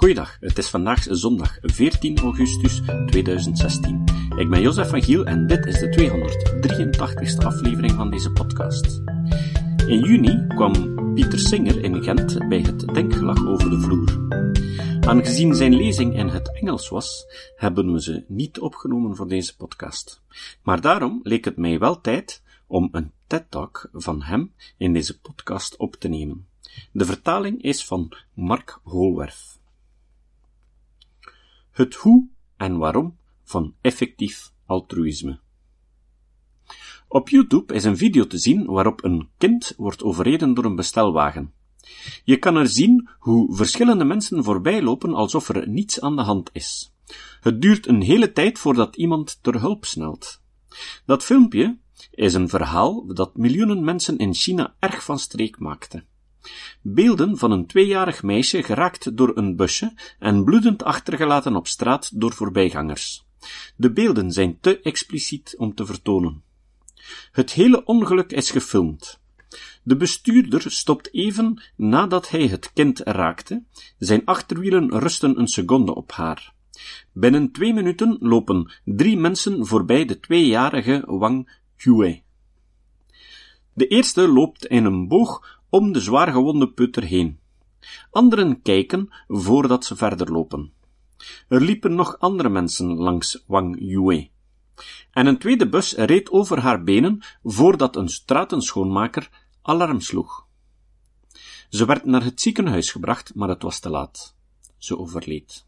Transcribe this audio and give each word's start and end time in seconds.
Goeiedag, 0.00 0.36
het 0.40 0.58
is 0.58 0.68
vandaag 0.68 1.06
zondag 1.10 1.58
14 1.60 2.18
augustus 2.18 2.82
2016. 3.06 4.04
Ik 4.36 4.50
ben 4.50 4.60
Jozef 4.60 4.88
van 4.88 5.02
Giel 5.02 5.24
en 5.24 5.46
dit 5.46 5.66
is 5.66 5.78
de 5.78 5.88
283ste 5.88 7.46
aflevering 7.46 7.92
van 7.92 8.10
deze 8.10 8.30
podcast. 8.30 9.02
In 9.86 10.00
juni 10.00 10.46
kwam 10.46 10.72
Pieter 11.14 11.38
Singer 11.38 11.84
in 11.84 12.02
Gent 12.02 12.48
bij 12.48 12.60
het 12.60 12.94
Denkgelag 12.94 13.46
over 13.46 13.70
de 13.70 13.80
vloer. 13.80 14.28
Aangezien 15.08 15.54
zijn 15.54 15.74
lezing 15.74 16.16
in 16.16 16.28
het 16.28 16.52
Engels 16.60 16.88
was, 16.88 17.26
hebben 17.56 17.92
we 17.92 18.02
ze 18.02 18.24
niet 18.28 18.60
opgenomen 18.60 19.16
voor 19.16 19.28
deze 19.28 19.56
podcast. 19.56 20.22
Maar 20.62 20.80
daarom 20.80 21.20
leek 21.22 21.44
het 21.44 21.56
mij 21.56 21.78
wel 21.78 22.00
tijd 22.00 22.42
om 22.66 22.88
een 22.92 23.12
TED-talk 23.26 23.88
van 23.92 24.22
hem 24.22 24.52
in 24.76 24.92
deze 24.92 25.20
podcast 25.20 25.76
op 25.76 25.96
te 25.96 26.08
nemen. 26.08 26.46
De 26.92 27.04
vertaling 27.04 27.62
is 27.62 27.84
van 27.84 28.12
Mark 28.34 28.78
Holwerf. 28.82 29.59
Het 31.80 31.94
hoe 31.94 32.28
en 32.56 32.76
waarom 32.76 33.16
van 33.44 33.74
effectief 33.80 34.52
altruïsme. 34.66 35.38
Op 37.08 37.28
YouTube 37.28 37.74
is 37.74 37.84
een 37.84 37.96
video 37.96 38.26
te 38.26 38.38
zien 38.38 38.66
waarop 38.66 39.04
een 39.04 39.28
kind 39.38 39.74
wordt 39.76 40.02
overreden 40.02 40.54
door 40.54 40.64
een 40.64 40.76
bestelwagen. 40.76 41.52
Je 42.24 42.36
kan 42.36 42.56
er 42.56 42.68
zien 42.68 43.08
hoe 43.18 43.56
verschillende 43.56 44.04
mensen 44.04 44.44
voorbijlopen 44.44 45.14
alsof 45.14 45.48
er 45.48 45.68
niets 45.68 46.00
aan 46.00 46.16
de 46.16 46.22
hand 46.22 46.50
is. 46.52 46.92
Het 47.40 47.62
duurt 47.62 47.86
een 47.86 48.02
hele 48.02 48.32
tijd 48.32 48.58
voordat 48.58 48.96
iemand 48.96 49.38
ter 49.42 49.60
hulp 49.60 49.84
snelt. 49.84 50.42
Dat 51.06 51.24
filmpje 51.24 51.78
is 52.10 52.34
een 52.34 52.48
verhaal 52.48 53.06
dat 53.06 53.36
miljoenen 53.36 53.84
mensen 53.84 54.18
in 54.18 54.34
China 54.34 54.74
erg 54.78 55.04
van 55.04 55.18
streek 55.18 55.58
maakte. 55.58 56.04
Beelden 56.82 57.38
van 57.38 57.50
een 57.50 57.66
tweejarig 57.66 58.22
meisje 58.22 58.62
geraakt 58.62 59.16
door 59.16 59.36
een 59.36 59.56
busje 59.56 59.92
en 60.18 60.44
bloedend 60.44 60.82
achtergelaten 60.82 61.56
op 61.56 61.66
straat 61.66 62.20
door 62.20 62.32
voorbijgangers. 62.32 63.24
De 63.76 63.92
beelden 63.92 64.32
zijn 64.32 64.58
te 64.60 64.80
expliciet 64.80 65.54
om 65.58 65.74
te 65.74 65.86
vertonen. 65.86 66.42
Het 67.32 67.52
hele 67.52 67.84
ongeluk 67.84 68.32
is 68.32 68.50
gefilmd. 68.50 69.20
De 69.82 69.96
bestuurder 69.96 70.70
stopt 70.72 71.14
even 71.14 71.62
nadat 71.76 72.30
hij 72.30 72.46
het 72.46 72.72
kind 72.72 72.98
raakte. 72.98 73.62
Zijn 73.98 74.24
achterwielen 74.24 74.98
rusten 74.98 75.38
een 75.38 75.48
seconde 75.48 75.94
op 75.94 76.12
haar. 76.12 76.52
Binnen 77.12 77.52
twee 77.52 77.74
minuten 77.74 78.16
lopen 78.20 78.72
drie 78.84 79.16
mensen 79.16 79.66
voorbij 79.66 80.04
de 80.04 80.20
tweejarige 80.20 81.02
Wang 81.06 81.58
Yue. 81.76 82.22
De 83.72 83.86
eerste 83.86 84.28
loopt 84.28 84.66
in 84.66 84.84
een 84.84 85.08
boog 85.08 85.59
om 85.70 85.92
de 85.92 86.00
zwaargewonde 86.00 86.72
putter 86.72 87.02
heen. 87.02 87.38
Anderen 88.10 88.62
kijken 88.62 89.08
voordat 89.28 89.84
ze 89.84 89.96
verder 89.96 90.32
lopen. 90.32 90.72
Er 91.48 91.60
liepen 91.60 91.94
nog 91.94 92.18
andere 92.18 92.48
mensen 92.48 92.94
langs 92.94 93.44
Wang 93.46 93.76
Yue. 93.78 94.30
En 95.10 95.26
een 95.26 95.38
tweede 95.38 95.68
bus 95.68 95.94
reed 95.94 96.30
over 96.30 96.60
haar 96.60 96.82
benen 96.82 97.22
voordat 97.42 97.96
een 97.96 98.08
straatenschoonmaker 98.08 99.30
alarm 99.62 100.00
sloeg. 100.00 100.46
Ze 101.68 101.84
werd 101.84 102.04
naar 102.04 102.22
het 102.22 102.40
ziekenhuis 102.40 102.90
gebracht, 102.90 103.34
maar 103.34 103.48
het 103.48 103.62
was 103.62 103.80
te 103.80 103.90
laat. 103.90 104.34
Ze 104.78 104.98
overleed. 104.98 105.66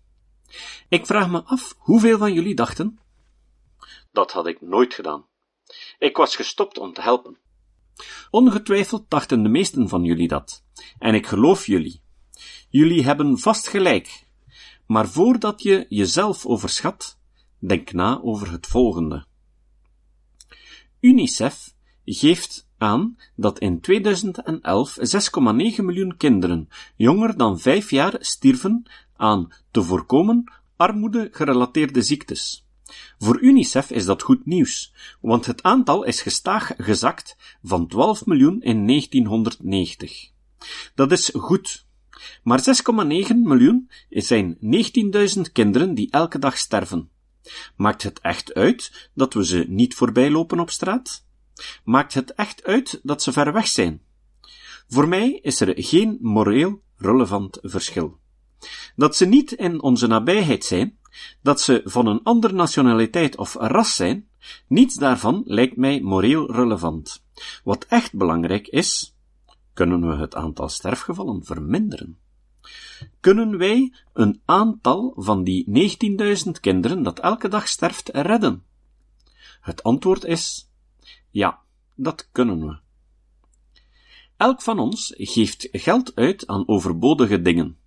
Ik 0.88 1.06
vraag 1.06 1.30
me 1.30 1.42
af 1.42 1.74
hoeveel 1.78 2.18
van 2.18 2.32
jullie 2.32 2.54
dachten? 2.54 2.98
Dat 4.12 4.32
had 4.32 4.46
ik 4.46 4.60
nooit 4.60 4.94
gedaan. 4.94 5.26
Ik 5.98 6.16
was 6.16 6.36
gestopt 6.36 6.78
om 6.78 6.92
te 6.92 7.02
helpen. 7.02 7.38
Ongetwijfeld 8.30 9.04
dachten 9.08 9.42
de 9.42 9.48
meesten 9.48 9.88
van 9.88 10.04
jullie 10.04 10.28
dat, 10.28 10.64
en 10.98 11.14
ik 11.14 11.26
geloof 11.26 11.66
jullie. 11.66 12.00
Jullie 12.68 13.04
hebben 13.04 13.38
vast 13.38 13.68
gelijk. 13.68 14.26
Maar 14.86 15.08
voordat 15.08 15.62
je 15.62 15.86
jezelf 15.88 16.46
overschat, 16.46 17.18
denk 17.58 17.92
na 17.92 18.20
over 18.22 18.50
het 18.50 18.66
volgende. 18.66 19.24
UNICEF 21.00 21.74
geeft 22.04 22.68
aan 22.78 23.16
dat 23.36 23.58
in 23.58 23.80
2011 23.80 24.98
6,9 24.98 25.84
miljoen 25.84 26.16
kinderen 26.16 26.68
jonger 26.96 27.36
dan 27.36 27.58
5 27.58 27.90
jaar 27.90 28.16
stierven 28.18 28.86
aan 29.16 29.52
te 29.70 29.82
voorkomen 29.82 30.52
armoede 30.76 31.28
gerelateerde 31.32 32.02
ziektes. 32.02 32.66
Voor 33.22 33.40
UNICEF 33.40 33.90
is 33.90 34.04
dat 34.04 34.22
goed 34.22 34.46
nieuws, 34.46 34.92
want 35.20 35.46
het 35.46 35.62
aantal 35.62 36.04
is 36.04 36.22
gestaag 36.22 36.72
gezakt 36.76 37.36
van 37.62 37.86
12 37.86 38.26
miljoen 38.26 38.62
in 38.62 38.86
1990. 38.86 40.30
Dat 40.94 41.12
is 41.12 41.30
goed, 41.34 41.86
maar 42.42 42.60
6,9 42.60 42.66
miljoen 43.36 43.90
zijn 44.08 44.58
19.000 45.36 45.40
kinderen 45.52 45.94
die 45.94 46.10
elke 46.10 46.38
dag 46.38 46.58
sterven. 46.58 47.10
Maakt 47.76 48.02
het 48.02 48.20
echt 48.20 48.54
uit 48.54 49.10
dat 49.14 49.34
we 49.34 49.46
ze 49.46 49.64
niet 49.68 49.94
voorbij 49.94 50.30
lopen 50.30 50.60
op 50.60 50.70
straat? 50.70 51.24
Maakt 51.84 52.14
het 52.14 52.34
echt 52.34 52.64
uit 52.64 53.00
dat 53.02 53.22
ze 53.22 53.32
ver 53.32 53.52
weg 53.52 53.66
zijn? 53.66 54.02
Voor 54.88 55.08
mij 55.08 55.38
is 55.42 55.60
er 55.60 55.74
geen 55.76 56.18
moreel 56.20 56.82
relevant 56.96 57.58
verschil. 57.62 58.18
Dat 58.96 59.16
ze 59.16 59.26
niet 59.26 59.52
in 59.52 59.82
onze 59.82 60.06
nabijheid 60.06 60.64
zijn, 60.64 60.98
dat 61.42 61.60
ze 61.60 61.80
van 61.84 62.06
een 62.06 62.22
andere 62.22 62.54
nationaliteit 62.54 63.36
of 63.36 63.54
ras 63.54 63.96
zijn, 63.96 64.28
niets 64.66 64.94
daarvan 64.94 65.42
lijkt 65.44 65.76
mij 65.76 66.00
moreel 66.00 66.52
relevant. 66.52 67.24
Wat 67.64 67.84
echt 67.84 68.14
belangrijk 68.14 68.68
is, 68.68 69.14
kunnen 69.72 70.08
we 70.08 70.16
het 70.16 70.34
aantal 70.34 70.68
sterfgevallen 70.68 71.44
verminderen? 71.44 72.18
Kunnen 73.20 73.58
wij 73.58 73.92
een 74.12 74.40
aantal 74.44 75.12
van 75.16 75.44
die 75.44 75.90
19.000 76.44 76.50
kinderen 76.60 77.02
dat 77.02 77.18
elke 77.18 77.48
dag 77.48 77.68
sterft 77.68 78.08
redden? 78.08 78.64
Het 79.60 79.82
antwoord 79.82 80.24
is 80.24 80.70
ja, 81.30 81.60
dat 81.94 82.28
kunnen 82.32 82.66
we. 82.66 82.78
Elk 84.36 84.62
van 84.62 84.78
ons 84.78 85.14
geeft 85.16 85.68
geld 85.72 86.14
uit 86.14 86.46
aan 86.46 86.68
overbodige 86.68 87.42
dingen. 87.42 87.78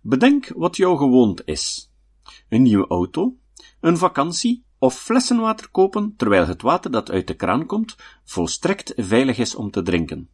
Bedenk 0.00 0.48
wat 0.56 0.76
jouw 0.76 0.96
gewoond 0.96 1.42
is. 1.44 1.90
Een 2.54 2.62
nieuwe 2.62 2.86
auto, 2.86 3.36
een 3.80 3.96
vakantie 3.96 4.64
of 4.78 4.98
flessenwater 4.98 5.68
kopen 5.70 6.14
terwijl 6.16 6.46
het 6.46 6.62
water 6.62 6.90
dat 6.90 7.10
uit 7.10 7.26
de 7.26 7.34
kraan 7.34 7.66
komt 7.66 7.96
volstrekt 8.24 8.92
veilig 8.96 9.38
is 9.38 9.54
om 9.54 9.70
te 9.70 9.82
drinken. 9.82 10.28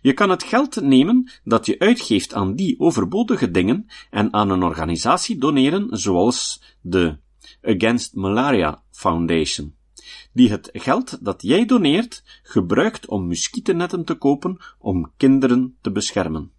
Je 0.00 0.12
kan 0.12 0.30
het 0.30 0.42
geld 0.42 0.80
nemen 0.80 1.30
dat 1.42 1.66
je 1.66 1.78
uitgeeft 1.78 2.34
aan 2.34 2.54
die 2.54 2.80
overbodige 2.80 3.50
dingen 3.50 3.86
en 4.10 4.32
aan 4.32 4.50
een 4.50 4.62
organisatie 4.62 5.38
doneren 5.38 5.98
zoals 5.98 6.62
de 6.80 7.16
Against 7.62 8.14
Malaria 8.14 8.82
Foundation, 8.90 9.74
die 10.32 10.50
het 10.50 10.70
geld 10.72 11.24
dat 11.24 11.42
jij 11.42 11.66
doneert 11.66 12.40
gebruikt 12.42 13.06
om 13.06 13.26
muskietennetten 13.26 14.04
te 14.04 14.14
kopen 14.14 14.56
om 14.78 15.12
kinderen 15.16 15.76
te 15.80 15.92
beschermen. 15.92 16.52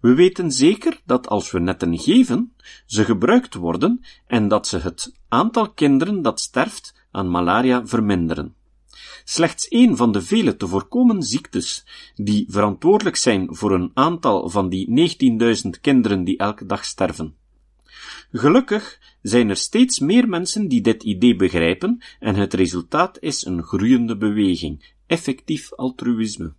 We 0.00 0.14
weten 0.14 0.52
zeker 0.52 1.00
dat 1.04 1.28
als 1.28 1.50
we 1.50 1.60
netten 1.60 1.98
geven, 1.98 2.52
ze 2.86 3.04
gebruikt 3.04 3.54
worden 3.54 4.04
en 4.26 4.48
dat 4.48 4.66
ze 4.66 4.78
het 4.78 5.14
aantal 5.28 5.70
kinderen 5.70 6.22
dat 6.22 6.40
sterft 6.40 6.94
aan 7.10 7.30
malaria 7.30 7.86
verminderen. 7.86 8.54
Slechts 9.24 9.68
één 9.68 9.96
van 9.96 10.12
de 10.12 10.22
vele 10.22 10.56
te 10.56 10.66
voorkomen 10.66 11.22
ziektes 11.22 11.84
die 12.14 12.46
verantwoordelijk 12.48 13.16
zijn 13.16 13.54
voor 13.54 13.72
een 13.74 13.90
aantal 13.94 14.50
van 14.50 14.68
die 14.68 15.16
19.000 15.64 15.70
kinderen 15.80 16.24
die 16.24 16.38
elke 16.38 16.66
dag 16.66 16.84
sterven. 16.84 17.34
Gelukkig 18.32 18.98
zijn 19.22 19.48
er 19.48 19.56
steeds 19.56 19.98
meer 19.98 20.28
mensen 20.28 20.68
die 20.68 20.80
dit 20.80 21.02
idee 21.02 21.36
begrijpen 21.36 22.02
en 22.20 22.34
het 22.34 22.54
resultaat 22.54 23.20
is 23.20 23.44
een 23.44 23.62
groeiende 23.62 24.16
beweging, 24.16 24.94
effectief 25.06 25.72
altruïsme. 25.72 26.54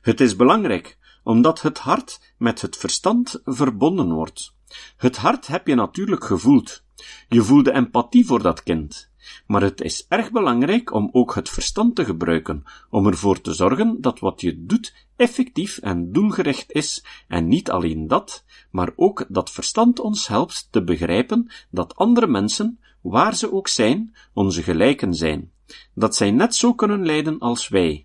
Het 0.00 0.20
is 0.20 0.36
belangrijk 0.36 0.98
omdat 1.24 1.62
het 1.62 1.78
hart 1.78 2.34
met 2.38 2.60
het 2.60 2.76
verstand 2.76 3.40
verbonden 3.44 4.12
wordt. 4.12 4.54
Het 4.96 5.16
hart 5.16 5.46
heb 5.46 5.66
je 5.66 5.74
natuurlijk 5.74 6.24
gevoeld. 6.24 6.82
Je 7.28 7.42
voelde 7.42 7.72
empathie 7.72 8.26
voor 8.26 8.42
dat 8.42 8.62
kind. 8.62 9.12
Maar 9.46 9.62
het 9.62 9.80
is 9.80 10.06
erg 10.08 10.30
belangrijk 10.30 10.92
om 10.92 11.08
ook 11.12 11.34
het 11.34 11.48
verstand 11.48 11.94
te 11.94 12.04
gebruiken, 12.04 12.64
om 12.90 13.06
ervoor 13.06 13.40
te 13.40 13.54
zorgen 13.54 14.00
dat 14.00 14.18
wat 14.18 14.40
je 14.40 14.64
doet 14.64 14.94
effectief 15.16 15.78
en 15.78 16.12
doelgericht 16.12 16.72
is, 16.72 17.04
en 17.28 17.48
niet 17.48 17.70
alleen 17.70 18.06
dat, 18.06 18.44
maar 18.70 18.92
ook 18.96 19.26
dat 19.28 19.50
verstand 19.50 20.00
ons 20.00 20.28
helpt 20.28 20.68
te 20.70 20.84
begrijpen 20.84 21.50
dat 21.70 21.96
andere 21.96 22.26
mensen, 22.26 22.78
waar 23.00 23.36
ze 23.36 23.52
ook 23.52 23.68
zijn, 23.68 24.14
onze 24.32 24.62
gelijken 24.62 25.14
zijn, 25.14 25.52
dat 25.94 26.16
zij 26.16 26.30
net 26.30 26.54
zo 26.54 26.74
kunnen 26.74 27.06
lijden 27.06 27.38
als 27.38 27.68
wij, 27.68 28.03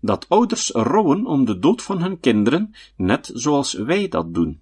dat 0.00 0.28
ouders 0.28 0.70
rouwen 0.70 1.26
om 1.26 1.44
de 1.44 1.58
dood 1.58 1.82
van 1.82 2.02
hun 2.02 2.20
kinderen, 2.20 2.74
net 2.96 3.30
zoals 3.34 3.72
wij 3.72 4.08
dat 4.08 4.34
doen. 4.34 4.60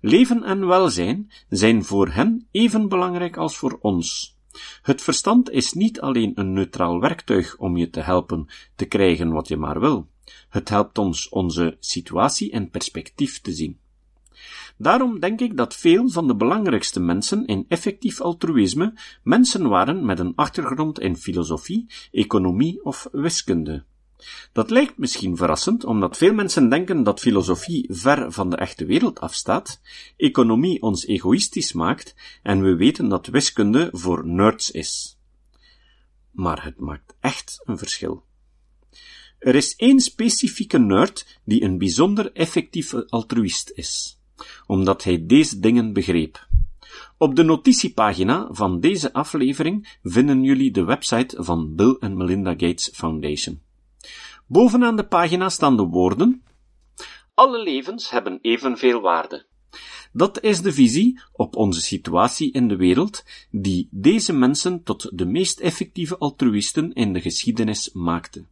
Leven 0.00 0.42
en 0.42 0.66
welzijn 0.66 1.30
zijn 1.48 1.84
voor 1.84 2.08
hen 2.08 2.46
even 2.50 2.88
belangrijk 2.88 3.36
als 3.36 3.56
voor 3.56 3.78
ons. 3.80 4.38
Het 4.82 5.02
verstand 5.02 5.50
is 5.50 5.72
niet 5.72 6.00
alleen 6.00 6.32
een 6.34 6.52
neutraal 6.52 7.00
werktuig 7.00 7.56
om 7.56 7.76
je 7.76 7.90
te 7.90 8.00
helpen 8.00 8.46
te 8.74 8.84
krijgen 8.84 9.32
wat 9.32 9.48
je 9.48 9.56
maar 9.56 9.80
wil. 9.80 10.08
Het 10.48 10.68
helpt 10.68 10.98
ons 10.98 11.28
onze 11.28 11.76
situatie 11.80 12.50
in 12.50 12.70
perspectief 12.70 13.40
te 13.40 13.52
zien. 13.52 13.78
Daarom 14.76 15.18
denk 15.18 15.40
ik 15.40 15.56
dat 15.56 15.76
veel 15.76 16.10
van 16.10 16.26
de 16.26 16.36
belangrijkste 16.36 17.00
mensen 17.00 17.46
in 17.46 17.64
effectief 17.68 18.20
altruïsme 18.20 18.94
mensen 19.22 19.68
waren 19.68 20.04
met 20.04 20.18
een 20.18 20.34
achtergrond 20.34 21.00
in 21.00 21.16
filosofie, 21.16 21.86
economie 22.10 22.84
of 22.84 23.08
wiskunde. 23.12 23.84
Dat 24.52 24.70
lijkt 24.70 24.98
misschien 24.98 25.36
verrassend, 25.36 25.84
omdat 25.84 26.16
veel 26.16 26.34
mensen 26.34 26.68
denken 26.68 27.02
dat 27.02 27.20
filosofie 27.20 27.86
ver 27.88 28.32
van 28.32 28.50
de 28.50 28.56
echte 28.56 28.84
wereld 28.84 29.20
afstaat, 29.20 29.80
economie 30.16 30.82
ons 30.82 31.06
egoïstisch 31.06 31.72
maakt 31.72 32.14
en 32.42 32.62
we 32.62 32.76
weten 32.76 33.08
dat 33.08 33.26
wiskunde 33.26 33.88
voor 33.92 34.26
nerds 34.26 34.70
is. 34.70 35.18
Maar 36.30 36.64
het 36.64 36.78
maakt 36.78 37.16
echt 37.20 37.60
een 37.64 37.78
verschil. 37.78 38.24
Er 39.38 39.54
is 39.54 39.76
één 39.76 40.00
specifieke 40.00 40.78
nerd 40.78 41.40
die 41.44 41.62
een 41.62 41.78
bijzonder 41.78 42.32
effectieve 42.32 43.06
altruïst 43.08 43.72
is, 43.74 44.18
omdat 44.66 45.04
hij 45.04 45.26
deze 45.26 45.58
dingen 45.58 45.92
begreep. 45.92 46.48
Op 47.18 47.36
de 47.36 47.42
notitiepagina 47.42 48.48
van 48.50 48.80
deze 48.80 49.12
aflevering 49.12 49.98
vinden 50.02 50.42
jullie 50.42 50.70
de 50.70 50.84
website 50.84 51.42
van 51.42 51.74
Bill 51.74 51.96
and 52.00 52.14
Melinda 52.14 52.50
Gates 52.50 52.90
Foundation. 52.92 53.60
Bovenaan 54.52 54.96
de 54.96 55.06
pagina 55.06 55.48
staan 55.48 55.76
de 55.76 55.82
woorden 55.82 56.42
Alle 57.34 57.62
levens 57.62 58.10
hebben 58.10 58.38
evenveel 58.40 59.00
waarde. 59.00 59.46
Dat 60.12 60.40
is 60.40 60.62
de 60.62 60.72
visie 60.72 61.20
op 61.32 61.56
onze 61.56 61.80
situatie 61.80 62.52
in 62.52 62.68
de 62.68 62.76
wereld 62.76 63.24
die 63.50 63.88
deze 63.90 64.32
mensen 64.32 64.82
tot 64.82 65.18
de 65.18 65.26
meest 65.26 65.60
effectieve 65.60 66.18
altruïsten 66.18 66.92
in 66.92 67.12
de 67.12 67.20
geschiedenis 67.20 67.92
maakte. 67.92 68.46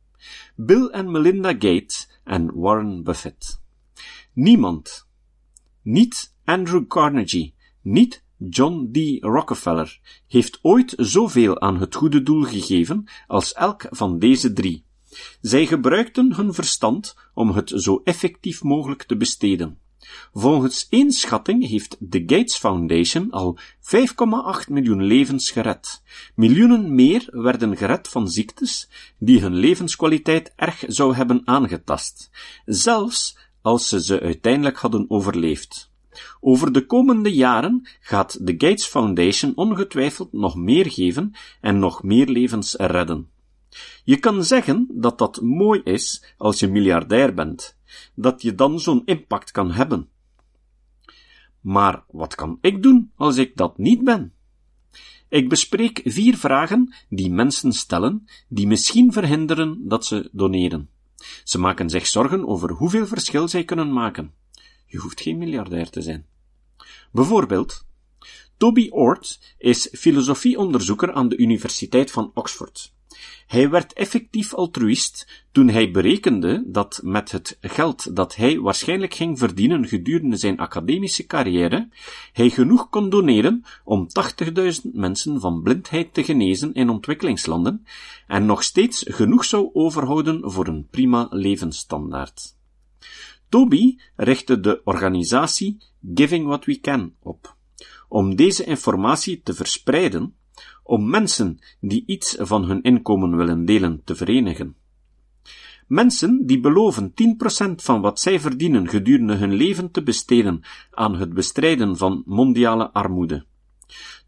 Bill 0.57 0.87
en 0.87 1.11
Melinda 1.11 1.51
Gates 1.53 2.09
en 2.25 2.55
Warren 2.55 3.03
Buffett. 3.03 3.61
Niemand, 4.33 5.07
niet 5.83 6.35
Andrew 6.45 6.87
Carnegie, 6.87 7.55
niet 7.83 8.25
John 8.37 8.89
D. 8.93 9.23
Rockefeller, 9.25 10.01
heeft 10.27 10.59
ooit 10.63 10.95
zoveel 10.97 11.61
aan 11.61 11.81
het 11.81 11.95
goede 11.95 12.23
doel 12.23 12.43
gegeven 12.43 13.05
als 13.27 13.53
elk 13.53 13.87
van 13.91 14.19
deze 14.19 14.53
drie. 14.53 14.87
Zij 15.41 15.67
gebruikten 15.67 16.35
hun 16.35 16.55
verstand 16.55 17.17
om 17.35 17.51
het 17.51 17.73
zo 17.75 18.01
effectief 18.05 18.63
mogelijk 18.63 19.03
te 19.03 19.17
besteden. 19.17 19.79
Volgens 20.33 20.87
één 20.89 21.11
schatting 21.13 21.69
heeft 21.69 21.97
de 21.99 22.19
Gates 22.27 22.57
Foundation 22.57 23.31
al 23.31 23.59
5,8 23.59 24.69
miljoen 24.69 25.05
levens 25.05 25.51
gered. 25.51 26.03
Miljoenen 26.35 26.95
meer 26.95 27.29
werden 27.31 27.77
gered 27.77 28.09
van 28.09 28.29
ziektes 28.29 28.89
die 29.19 29.41
hun 29.41 29.55
levenskwaliteit 29.55 30.53
erg 30.57 30.85
zou 30.87 31.15
hebben 31.15 31.41
aangetast, 31.45 32.31
zelfs 32.65 33.37
als 33.63 33.89
ze 33.89 34.03
ze 34.03 34.21
uiteindelijk 34.21 34.79
hadden 34.79 35.05
overleefd. 35.09 35.91
Over 36.41 36.73
de 36.73 36.87
komende 36.87 37.35
jaren 37.35 37.89
gaat 38.01 38.47
de 38.47 38.53
Gates 38.53 38.87
Foundation 38.87 39.53
ongetwijfeld 39.55 40.33
nog 40.33 40.57
meer 40.57 40.91
geven 40.91 41.33
en 41.61 41.79
nog 41.79 42.03
meer 42.03 42.27
levens 42.27 42.75
redden. 42.75 43.29
Je 44.09 44.19
kan 44.19 44.45
zeggen 44.45 44.87
dat 44.91 45.19
dat 45.19 45.41
mooi 45.41 45.81
is 45.83 46.35
als 46.37 46.61
je 46.61 46.69
miljardair 46.69 47.35
bent, 47.35 47.79
dat 48.15 48.43
je 48.43 48.55
dan 48.55 48.81
zo'n 48.81 49.03
impact 49.05 49.51
kan 49.51 49.73
hebben. 49.73 50.09
Maar 51.61 52.05
wat 52.11 52.35
kan 52.35 52.59
ik 52.61 52.83
doen 52.83 53.13
als 53.17 53.37
ik 53.37 53.57
dat 53.57 53.79
niet 53.79 54.05
ben? 54.05 54.33
Ik 55.29 55.49
bespreek 55.49 56.01
vier 56.05 56.37
vragen 56.37 56.95
die 57.09 57.31
mensen 57.31 57.73
stellen, 57.73 58.29
die 58.49 58.67
misschien 58.67 59.13
verhinderen 59.13 59.89
dat 59.89 60.07
ze 60.07 60.29
doneren. 60.33 60.91
Ze 61.45 61.59
maken 61.59 61.91
zich 61.91 62.07
zorgen 62.07 62.47
over 62.47 62.71
hoeveel 62.71 63.07
verschil 63.07 63.49
zij 63.49 63.65
kunnen 63.65 63.93
maken. 63.93 64.33
Je 64.87 64.99
hoeft 64.99 65.21
geen 65.21 65.39
miljardair 65.39 65.91
te 65.91 66.03
zijn. 66.03 66.27
Bijvoorbeeld, 67.13 67.87
Toby 68.57 68.89
Ord 68.91 69.55
is 69.59 69.89
filosofieonderzoeker 69.93 71.13
aan 71.13 71.29
de 71.29 71.37
Universiteit 71.37 72.11
van 72.11 72.31
Oxford. 72.35 72.97
Hij 73.47 73.71
werd 73.71 73.93
effectief 73.93 74.55
altruïst 74.55 75.45
toen 75.53 75.69
hij 75.69 75.91
berekende 75.91 76.63
dat 76.67 77.01
met 77.05 77.31
het 77.31 77.59
geld 77.61 78.17
dat 78.17 78.37
hij 78.37 78.61
waarschijnlijk 78.61 79.15
ging 79.15 79.39
verdienen 79.39 79.87
gedurende 79.87 80.37
zijn 80.37 80.59
academische 80.59 81.27
carrière, 81.27 81.89
hij 82.33 82.51
genoeg 82.51 82.89
kon 82.89 83.11
doneren 83.11 83.65
om 83.85 84.07
80.000 84.45 84.71
mensen 84.93 85.41
van 85.41 85.63
blindheid 85.63 86.15
te 86.15 86.25
genezen 86.25 86.75
in 86.75 86.89
ontwikkelingslanden 86.89 87.87
en 88.27 88.47
nog 88.47 88.63
steeds 88.63 89.05
genoeg 89.07 89.45
zou 89.45 89.71
overhouden 89.73 90.51
voor 90.51 90.67
een 90.67 90.87
prima 90.91 91.27
levensstandaard. 91.31 92.57
Toby 93.49 93.99
richtte 94.17 94.61
de 94.61 94.81
organisatie 94.85 95.77
Giving 96.15 96.47
What 96.47 96.65
We 96.65 96.81
Can 96.81 97.15
op, 97.23 97.57
om 98.09 98.37
deze 98.37 98.65
informatie 98.65 99.41
te 99.43 99.55
verspreiden 99.55 100.35
om 100.83 101.11
mensen 101.11 101.59
die 101.81 102.03
iets 102.07 102.37
van 102.39 102.65
hun 102.65 102.83
inkomen 102.83 103.37
willen 103.37 103.65
delen 103.65 104.01
te 104.05 104.17
verenigen. 104.17 104.77
Mensen 105.87 106.47
die 106.47 106.61
beloven 106.61 107.13
10% 107.13 107.75
van 107.75 108.01
wat 108.01 108.21
zij 108.21 108.41
verdienen 108.41 108.89
gedurende 108.89 109.35
hun 109.35 109.53
leven 109.53 109.91
te 109.91 110.03
besteden 110.03 110.61
aan 110.91 111.17
het 111.17 111.33
bestrijden 111.33 111.97
van 111.97 112.23
mondiale 112.27 112.93
armoede. 112.93 113.45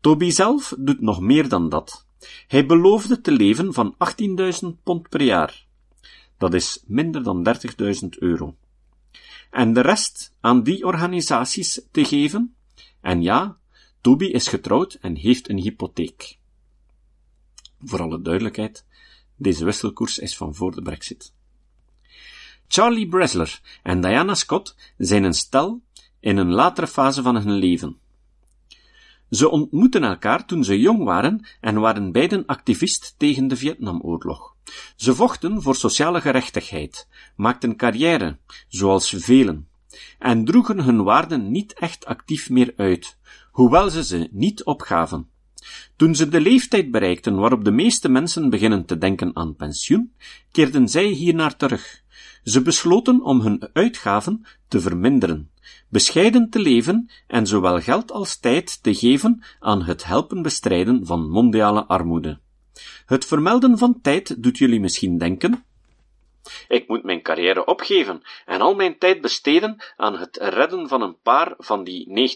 Toby 0.01 0.31
zelf 0.31 0.75
doet 0.79 1.01
nog 1.01 1.21
meer 1.21 1.49
dan 1.49 1.69
dat. 1.69 2.07
Hij 2.47 2.67
beloofde 2.67 3.21
te 3.21 3.33
leven 3.33 3.73
van 3.73 3.95
18.000 4.63 4.69
pond 4.83 5.09
per 5.09 5.23
jaar. 5.23 5.67
Dat 6.39 6.55
is 6.55 6.85
minder 6.87 7.23
dan 7.23 7.47
30.000 8.03 8.09
euro. 8.09 8.57
En 9.51 9.73
de 9.73 9.81
rest 9.81 10.35
aan 10.41 10.63
die 10.63 10.85
organisaties 10.85 11.87
te 11.91 12.05
geven? 12.05 12.55
En 13.01 13.23
ja, 13.23 13.60
Toby 14.01 14.25
is 14.25 14.49
getrouwd 14.49 14.99
en 15.01 15.17
heeft 15.17 15.49
een 15.49 15.59
hypotheek. 15.59 16.39
Voor 17.85 18.03
alle 18.03 18.23
duidelijkheid, 18.23 18.85
deze 19.37 19.65
wisselkoers 19.65 20.19
is 20.19 20.37
van 20.37 20.55
voor 20.55 20.75
de 20.75 20.83
brexit. 20.83 21.33
Charlie 22.69 23.09
Bresler 23.09 23.61
en 23.83 24.01
Diana 24.01 24.35
Scott 24.35 24.77
zijn 24.97 25.25
een 25.25 25.35
stel 25.35 25.81
in 26.21 26.37
een 26.37 26.53
latere 26.53 26.87
fase 26.87 27.23
van 27.23 27.37
hun 27.37 27.53
leven. 27.53 27.99
Ze 29.31 29.49
ontmoetten 29.49 30.05
elkaar 30.05 30.47
toen 30.47 30.65
ze 30.65 30.81
jong 30.81 31.05
waren 31.05 31.47
en 31.61 31.81
waren 31.81 32.13
beiden 32.13 32.47
activist 32.47 33.15
tegen 33.17 33.49
de 33.49 33.57
Vietnamoorlog. 33.57 34.55
Ze 34.97 35.15
vochten 35.15 35.63
voor 35.63 35.77
sociale 35.77 36.21
gerechtigheid, 36.21 37.09
maakten 37.37 37.77
carrière, 37.77 38.39
zoals 38.69 39.15
velen, 39.17 39.69
en 40.19 40.45
droegen 40.45 40.81
hun 40.81 41.03
waarden 41.03 41.51
niet 41.51 41.73
echt 41.73 42.07
actief 42.07 42.51
meer 42.51 42.73
uit, 42.77 43.19
hoewel 43.51 43.91
ze 43.91 44.05
ze 44.05 44.29
niet 44.31 44.65
opgaven. 44.65 45.29
Toen 45.97 46.15
ze 46.15 46.29
de 46.29 46.41
leeftijd 46.41 46.91
bereikten 46.91 47.37
waarop 47.37 47.65
de 47.65 47.71
meeste 47.71 48.09
mensen 48.09 48.51
beginnen 48.51 48.85
te 48.85 48.99
denken 48.99 49.37
aan 49.37 49.57
pensioen, 49.57 50.13
keerden 50.51 50.89
zij 50.89 51.07
hiernaar 51.07 51.57
terug. 51.57 52.03
Ze 52.45 52.63
besloten 52.63 53.23
om 53.23 53.41
hun 53.41 53.69
uitgaven 53.73 54.47
te 54.69 54.81
verminderen, 54.81 55.51
bescheiden 55.89 56.51
te 56.51 56.59
leven 56.59 57.11
en 57.27 57.47
zowel 57.47 57.81
geld 57.81 58.13
als 58.13 58.37
tijd 58.39 58.83
te 58.83 58.95
geven 58.95 59.43
aan 59.59 59.83
het 59.83 60.05
helpen 60.05 60.43
bestrijden 60.43 61.07
van 61.07 61.31
mondiale 61.31 61.85
armoede. 61.85 62.39
Het 63.07 63.25
vermelden 63.25 63.79
van 63.79 64.01
tijd 64.03 64.43
doet 64.43 64.59
jullie 64.59 64.81
misschien 64.81 65.19
denken, 65.19 65.65
ik 66.69 66.89
moet 66.89 67.03
mijn 67.03 67.23
carrière 67.23 67.65
opgeven 67.65 68.23
en 68.47 68.61
al 68.61 68.75
mijn 68.75 68.99
tijd 68.99 69.21
besteden 69.21 69.85
aan 69.97 70.19
het 70.19 70.37
redden 70.37 70.89
van 70.89 71.03
een 71.03 71.21
paar 71.23 71.55
van 71.59 71.85
die 71.85 72.29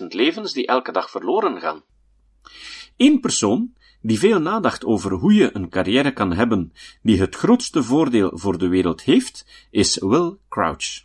19.000 0.00 0.06
levens 0.06 0.52
die 0.52 0.66
elke 0.66 0.92
dag 0.92 1.10
verloren 1.10 1.60
gaan. 1.60 1.82
Eén 2.96 3.20
persoon 3.20 3.72
die 4.02 4.18
veel 4.18 4.40
nadacht 4.40 4.84
over 4.84 5.12
hoe 5.12 5.34
je 5.34 5.50
een 5.52 5.68
carrière 5.68 6.12
kan 6.12 6.32
hebben 6.32 6.72
die 7.02 7.20
het 7.20 7.34
grootste 7.34 7.82
voordeel 7.82 8.30
voor 8.34 8.58
de 8.58 8.68
wereld 8.68 9.02
heeft, 9.02 9.66
is 9.70 9.98
Will 9.98 10.36
Crouch. 10.48 11.04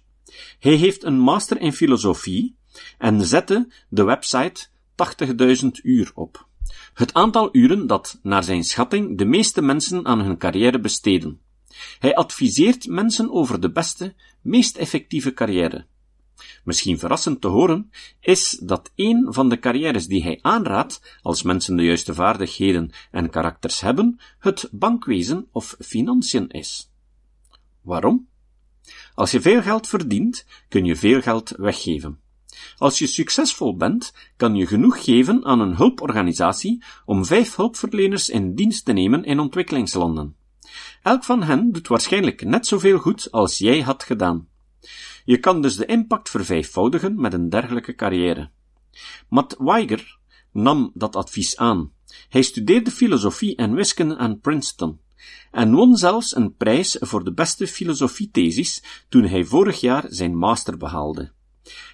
Hij 0.60 0.74
heeft 0.74 1.04
een 1.04 1.20
master 1.20 1.62
in 1.62 1.74
filosofie 1.74 2.56
en 2.98 3.22
zette 3.22 3.68
de 3.90 4.04
website 4.04 4.68
80.000 5.64 5.68
uur 5.84 6.12
op. 6.14 6.48
Het 6.94 7.14
aantal 7.14 7.50
uren 7.52 7.88
dat, 7.88 8.20
naar 8.24 8.44
zijn 8.44 8.64
schatting, 8.64 9.18
de 9.18 9.26
meeste 9.26 9.62
mensen 9.62 10.06
aan 10.06 10.22
hun 10.22 10.38
carrière 10.38 10.80
besteden. 10.80 11.40
Hij 12.00 12.15
adviseert 12.15 12.88
mensen 12.88 13.32
over 13.32 13.60
de 13.60 13.72
beste, 13.72 14.13
meest 14.41 14.77
effectieve 14.77 15.34
carrière. 15.34 15.86
Misschien 16.63 17.00
verrassend 17.00 17.41
te 17.41 17.48
horen, 17.48 17.91
is 18.20 18.60
dat 18.62 18.91
een 18.96 19.27
van 19.29 19.50
de 19.50 19.60
carrières 19.60 20.08
die 20.08 20.24
hij 20.24 20.39
aanraadt, 20.41 21.20
als 21.22 21.44
mensen 21.44 21.75
de 21.75 21.84
juiste 21.84 22.13
vaardigheden 22.13 22.91
en 23.12 23.29
karakters 23.29 23.82
hebben, 23.82 24.20
het 24.39 24.67
bankwezen 24.72 25.48
of 25.51 25.75
financiën 25.79 26.50
is. 26.50 26.91
Waarom? 27.82 28.27
Als 29.13 29.32
je 29.32 29.41
veel 29.41 29.62
geld 29.62 29.88
verdient, 29.88 30.46
kun 30.67 30.86
je 30.86 30.96
veel 30.96 31.22
geld 31.22 31.53
weggeven. 31.58 32.20
Als 32.77 33.00
je 33.00 33.08
succesvol 33.08 33.77
bent, 33.77 34.13
kan 34.38 34.55
je 34.55 34.67
genoeg 34.67 35.03
geven 35.03 35.46
aan 35.46 35.60
een 35.60 35.75
hulporganisatie 35.75 36.84
om 37.05 37.25
vijf 37.25 37.55
hulpverleners 37.55 38.29
in 38.29 38.55
dienst 38.55 38.86
te 38.86 38.94
nemen 38.94 39.24
in 39.24 39.39
ontwikkelingslanden. 39.39 40.36
Elk 41.01 41.24
van 41.24 41.44
hen 41.44 41.72
doet 41.72 41.88
waarschijnlijk 41.88 42.44
net 42.44 42.67
zoveel 42.67 42.98
goed 42.98 43.32
als 43.32 43.58
jij 43.58 43.82
had 43.82 44.03
gedaan. 44.03 44.48
Je 45.25 45.38
kan 45.38 45.62
dus 45.62 45.75
de 45.75 45.86
impact 45.86 46.29
vervijfvoudigen 46.29 47.22
met 47.22 47.34
een 47.34 47.50
dergelijke 47.50 47.96
carrière. 47.96 48.50
Matt 49.29 49.55
Weiger 49.58 50.17
nam 50.51 50.91
dat 50.94 51.15
advies 51.15 51.58
aan. 51.58 51.91
Hij 52.29 52.41
studeerde 52.41 52.91
filosofie 52.91 53.55
en 53.55 53.74
wiskunde 53.74 54.17
aan 54.17 54.39
Princeton 54.39 55.00
en 55.51 55.74
won 55.74 55.96
zelfs 55.96 56.36
een 56.36 56.55
prijs 56.55 56.98
voor 57.00 57.24
de 57.24 57.34
beste 57.34 57.67
filosofiethesis 57.67 58.84
toen 59.10 59.24
hij 59.24 59.44
vorig 59.44 59.79
jaar 59.79 60.05
zijn 60.08 60.38
master 60.38 60.77
behaalde. 60.77 61.32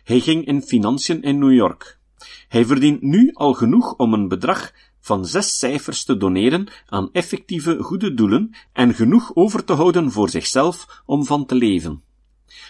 Hij 0.04 0.20
ging 0.20 0.46
in 0.46 0.62
financiën 0.62 1.22
in 1.22 1.40
New 1.40 1.54
York. 1.54 2.00
Hij 2.48 2.66
verdient 2.66 3.02
nu 3.02 3.32
al 3.34 3.54
genoeg 3.54 3.96
om 3.96 4.14
een 4.14 4.28
bedrag 4.28 4.74
van 5.02 5.26
zes 5.26 5.58
cijfers 5.58 6.04
te 6.04 6.18
doneren 6.18 6.68
aan 6.86 7.10
effectieve 7.12 7.78
goede 7.84 8.14
doelen 8.14 8.56
en 8.74 8.94
genoeg 8.94 9.36
over 9.36 9.64
te 9.64 9.74
houden 9.74 10.12
voor 10.12 10.30
zichzelf 10.30 11.02
om 11.06 11.26
van 11.26 11.46
te 11.46 11.56
leven. 11.56 12.04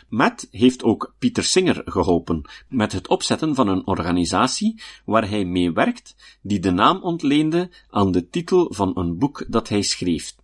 Matt 0.09 0.47
heeft 0.51 0.83
ook 0.83 1.13
Pieter 1.19 1.43
Singer 1.43 1.81
geholpen 1.85 2.41
met 2.67 2.91
het 2.91 3.07
opzetten 3.07 3.55
van 3.55 3.67
een 3.67 3.88
organisatie 3.88 4.81
waar 5.05 5.29
hij 5.29 5.45
mee 5.45 5.71
werkt, 5.71 6.15
die 6.41 6.59
de 6.59 6.71
naam 6.71 7.01
ontleende 7.01 7.69
aan 7.89 8.11
de 8.11 8.29
titel 8.29 8.73
van 8.73 8.97
een 8.97 9.17
boek 9.17 9.45
dat 9.47 9.69
hij 9.69 9.81
schreef. 9.81 10.35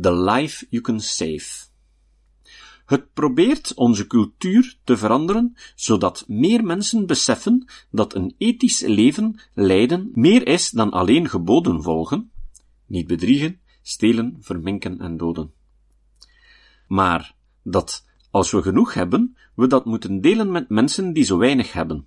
The 0.00 0.14
Life 0.14 0.66
You 0.70 0.82
Can 0.82 1.00
Save. 1.00 1.72
Het 2.84 3.12
probeert 3.12 3.74
onze 3.74 4.06
cultuur 4.06 4.76
te 4.84 4.96
veranderen, 4.96 5.56
zodat 5.74 6.24
meer 6.26 6.64
mensen 6.64 7.06
beseffen 7.06 7.64
dat 7.90 8.14
een 8.14 8.34
ethisch 8.38 8.80
leven 8.80 9.40
leiden 9.54 10.10
meer 10.14 10.46
is 10.46 10.70
dan 10.70 10.90
alleen 10.90 11.28
geboden 11.28 11.82
volgen, 11.82 12.30
niet 12.86 13.06
bedriegen, 13.06 13.60
stelen, 13.82 14.36
verminken 14.40 15.00
en 15.00 15.16
doden. 15.16 15.52
Maar 16.88 17.34
dat, 17.62 18.06
als 18.30 18.50
we 18.50 18.62
genoeg 18.62 18.94
hebben, 18.94 19.36
we 19.54 19.66
dat 19.66 19.84
moeten 19.84 20.20
delen 20.20 20.50
met 20.50 20.68
mensen 20.68 21.12
die 21.12 21.24
zo 21.24 21.36
weinig 21.36 21.72
hebben. 21.72 22.06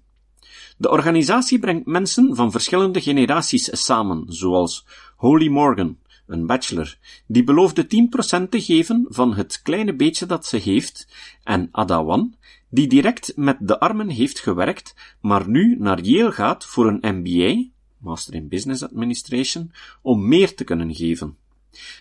De 0.77 0.89
organisatie 0.89 1.59
brengt 1.59 1.85
mensen 1.85 2.35
van 2.35 2.51
verschillende 2.51 3.01
generaties 3.01 3.85
samen, 3.85 4.23
zoals 4.27 4.85
Holy 5.15 5.47
Morgan, 5.47 5.97
een 6.27 6.45
bachelor, 6.45 6.97
die 7.27 7.43
beloofde 7.43 7.83
10% 7.83 8.49
te 8.49 8.61
geven 8.61 9.05
van 9.09 9.35
het 9.35 9.61
kleine 9.61 9.95
beetje 9.95 10.25
dat 10.25 10.45
ze 10.45 10.57
heeft, 10.57 11.07
en 11.43 11.69
Adawan, 11.71 12.35
die 12.69 12.87
direct 12.87 13.33
met 13.35 13.57
de 13.59 13.79
armen 13.79 14.09
heeft 14.09 14.39
gewerkt, 14.39 14.95
maar 15.21 15.49
nu 15.49 15.75
naar 15.79 16.01
Yale 16.01 16.31
gaat 16.31 16.65
voor 16.65 16.87
een 16.87 17.15
MBA, 17.15 17.63
Master 17.97 18.33
in 18.33 18.47
Business 18.47 18.83
Administration, 18.83 19.71
om 20.01 20.27
meer 20.27 20.55
te 20.55 20.63
kunnen 20.63 20.95
geven. 20.95 21.37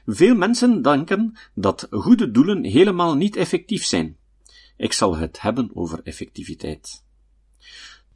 Veel 0.06 0.34
mensen 0.34 0.82
denken 0.82 1.36
dat 1.54 1.86
goede 1.90 2.30
doelen 2.30 2.64
helemaal 2.64 3.14
niet 3.14 3.36
effectief 3.36 3.84
zijn. 3.84 4.16
Ik 4.76 4.92
zal 4.92 5.16
het 5.16 5.40
hebben 5.40 5.70
over 5.74 6.00
effectiviteit. 6.02 7.04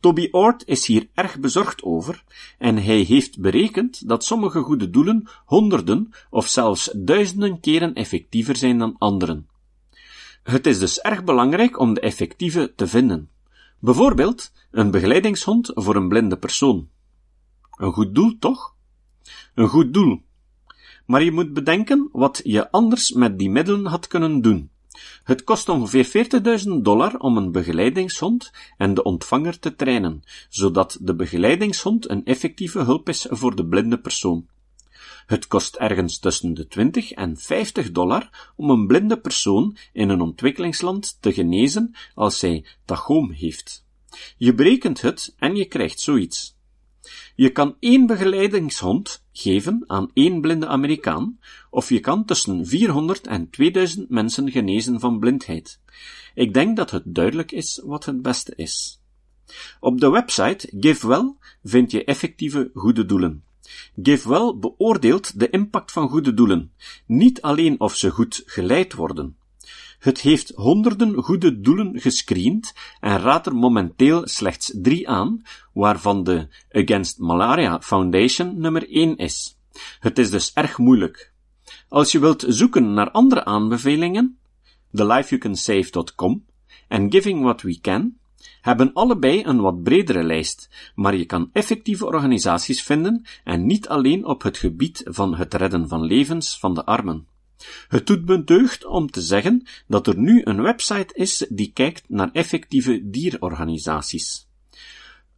Toby 0.01 0.29
Ord 0.31 0.67
is 0.67 0.87
hier 0.87 1.09
erg 1.15 1.39
bezorgd 1.39 1.83
over 1.83 2.25
en 2.59 2.77
hij 2.77 3.01
heeft 3.01 3.41
berekend 3.41 4.09
dat 4.09 4.25
sommige 4.25 4.61
goede 4.61 4.91
doelen 4.91 5.29
honderden 5.45 6.13
of 6.31 6.49
zelfs 6.49 6.91
duizenden 6.97 7.61
keren 7.61 7.95
effectiever 7.95 8.57
zijn 8.57 8.79
dan 8.79 8.97
anderen. 8.99 9.49
Het 10.43 10.67
is 10.67 10.79
dus 10.79 11.01
erg 11.01 11.25
belangrijk 11.25 11.79
om 11.79 11.95
de 11.95 12.01
effectieve 12.01 12.73
te 12.77 12.87
vinden. 12.87 13.31
Bijvoorbeeld 13.79 14.53
een 14.71 14.91
begeleidingshond 14.91 15.71
voor 15.75 15.97
een 15.97 16.09
blinde 16.09 16.37
persoon. 16.37 16.89
Een 17.77 17.93
goed 17.93 18.15
doel, 18.15 18.37
toch? 18.39 18.75
Een 19.55 19.69
goed 19.69 19.95
doel. 19.95 20.23
Maar 21.07 21.23
je 21.23 21.33
moet 21.33 21.53
bedenken 21.53 22.09
wat 22.13 22.41
je 22.45 22.71
anders 22.71 23.13
met 23.13 23.39
die 23.39 23.51
middelen 23.51 23.87
had 23.87 24.07
kunnen 24.07 24.41
doen. 24.41 24.71
Het 25.25 25.45
kost 25.45 25.69
ongeveer 25.69 26.29
40.000 26.65 26.69
dollar 26.83 27.19
om 27.19 27.37
een 27.37 27.53
begeleidingshond 27.53 28.53
en 28.77 28.95
de 28.95 29.03
ontvanger 29.03 29.59
te 29.59 29.77
trainen, 29.77 30.23
zodat 30.49 30.99
de 31.01 31.15
begeleidingshond 31.15 32.11
een 32.11 32.25
effectieve 32.25 32.79
hulp 32.79 33.09
is 33.09 33.27
voor 33.31 33.57
de 33.57 33.67
blinde 33.67 33.99
persoon. 33.99 34.49
Het 35.27 35.47
kost 35.47 35.77
ergens 35.77 36.19
tussen 36.19 36.55
de 36.55 36.67
20 36.67 37.13
en 37.13 37.37
50 37.37 37.91
dollar 37.91 38.53
om 38.57 38.71
een 38.71 38.87
blinde 38.87 39.21
persoon 39.21 39.77
in 39.93 40.09
een 40.09 40.21
ontwikkelingsland 40.21 41.17
te 41.21 41.33
genezen 41.33 41.95
als 42.15 42.41
hij 42.41 42.65
tachoom 42.85 43.31
heeft. 43.31 43.85
Je 44.37 44.55
berekent 44.55 45.01
het 45.01 45.35
en 45.39 45.57
je 45.57 45.65
krijgt 45.65 46.01
zoiets. 46.01 46.59
Je 47.41 47.51
kan 47.51 47.77
één 47.79 48.07
begeleidingshond 48.07 49.25
geven 49.33 49.85
aan 49.87 50.11
één 50.15 50.41
blinde 50.41 50.67
Amerikaan, 50.67 51.39
of 51.71 51.89
je 51.89 52.01
kan 52.01 52.25
tussen 52.25 52.67
400 52.67 53.27
en 53.27 53.51
2000 53.51 54.11
mensen 54.11 54.51
genezen 54.51 55.01
van 55.01 55.19
blindheid. 55.19 55.81
Ik 56.35 56.55
denk 56.55 56.77
dat 56.77 56.91
het 56.91 57.03
duidelijk 57.07 57.53
is 57.53 57.81
wat 57.85 58.05
het 58.05 58.23
beste 58.23 58.53
is. 58.57 59.01
Op 59.81 60.01
de 60.01 60.11
website 60.11 60.73
GiveWell 60.81 61.35
vind 61.65 61.91
je 61.91 62.05
effectieve 62.05 62.71
goede 62.75 63.07
doelen. 63.07 63.45
GiveWell 64.03 64.55
beoordeelt 64.57 65.39
de 65.39 65.51
impact 65.51 65.93
van 65.93 66.09
goede 66.09 66.35
doelen, 66.35 66.73
niet 67.07 67.43
alleen 67.43 67.81
of 67.81 67.97
ze 67.97 68.11
goed 68.11 68.43
geleid 68.47 68.95
worden. 68.95 69.37
Het 70.01 70.21
heeft 70.21 70.53
honderden 70.55 71.23
goede 71.23 71.61
doelen 71.61 72.01
gescreend 72.01 72.73
en 73.01 73.19
raadt 73.19 73.47
er 73.47 73.55
momenteel 73.55 74.29
slechts 74.29 74.73
drie 74.75 75.09
aan, 75.09 75.43
waarvan 75.73 76.25
de 76.25 76.49
Against 76.73 77.19
Malaria 77.19 77.81
Foundation 77.81 78.61
nummer 78.61 78.91
1 78.91 79.17
is. 79.17 79.57
Het 79.99 80.19
is 80.19 80.31
dus 80.31 80.53
erg 80.53 80.79
moeilijk. 80.79 81.33
Als 81.89 82.13
je 82.13 82.19
wilt 82.19 82.45
zoeken 82.49 82.95
naar 82.95 83.11
andere 83.11 83.45
aanbevelingen, 83.45 84.39
thelifeyoucansave.com 84.93 86.45
en 86.89 87.11
Giving 87.13 87.43
What 87.43 87.63
We 87.63 87.81
Can 87.81 88.19
hebben 88.61 88.93
allebei 88.93 89.45
een 89.45 89.61
wat 89.61 89.83
bredere 89.83 90.23
lijst, 90.23 90.69
maar 90.95 91.17
je 91.17 91.25
kan 91.25 91.51
effectieve 91.53 92.07
organisaties 92.07 92.83
vinden 92.83 93.25
en 93.45 93.67
niet 93.67 93.89
alleen 93.89 94.25
op 94.25 94.43
het 94.43 94.57
gebied 94.57 95.03
van 95.05 95.35
het 95.35 95.55
redden 95.55 95.89
van 95.89 96.05
levens 96.05 96.59
van 96.59 96.75
de 96.75 96.85
armen. 96.85 97.27
Het 97.89 98.07
doet 98.07 98.27
me 98.27 98.45
deugd 98.45 98.85
om 98.85 99.11
te 99.11 99.21
zeggen 99.21 99.67
dat 99.87 100.07
er 100.07 100.19
nu 100.19 100.41
een 100.45 100.63
website 100.63 101.15
is 101.15 101.47
die 101.49 101.71
kijkt 101.73 102.05
naar 102.09 102.31
effectieve 102.33 103.01
dierorganisaties. 103.11 104.49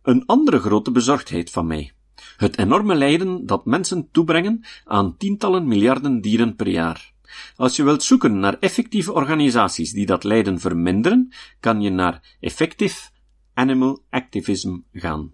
Een 0.02 0.26
andere 0.26 0.58
grote 0.58 0.90
bezorgdheid 0.90 1.50
van 1.50 1.66
mij. 1.66 1.92
Het 2.36 2.58
enorme 2.58 2.94
lijden 2.94 3.46
dat 3.46 3.64
mensen 3.64 4.08
toebrengen 4.10 4.64
aan 4.84 5.16
tientallen 5.16 5.68
miljarden 5.68 6.20
dieren 6.20 6.56
per 6.56 6.68
jaar. 6.68 7.12
Als 7.56 7.76
je 7.76 7.82
wilt 7.82 8.02
zoeken 8.02 8.38
naar 8.38 8.58
effectieve 8.58 9.12
organisaties 9.12 9.92
die 9.92 10.06
dat 10.06 10.24
lijden 10.24 10.60
verminderen, 10.60 11.32
kan 11.60 11.80
je 11.80 11.90
naar 11.90 12.36
Effective 12.40 13.10
Animal 13.54 14.02
Activism 14.10 14.78
gaan. 14.92 15.32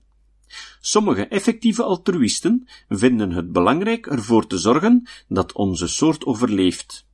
Sommige 0.81 1.27
effectieve 1.27 1.83
altruïsten 1.83 2.69
vinden 2.89 3.31
het 3.31 3.53
belangrijk 3.53 4.07
ervoor 4.07 4.47
te 4.47 4.59
zorgen 4.59 5.09
dat 5.29 5.53
onze 5.53 5.89
soort 5.89 6.25
overleeft. 6.25 7.07